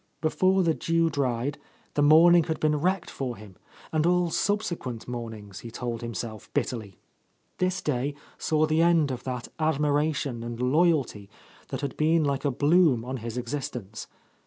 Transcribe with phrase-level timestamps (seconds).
[0.19, 1.59] Be fore the dew dried,
[1.93, 3.55] the morning had been wrecked for him;
[3.91, 6.97] and all subsequent mornings, he told himself bitterly.
[7.59, 11.29] This day saw the end of that admiration and loyalty
[11.67, 14.07] that had been like a bloom on his existence.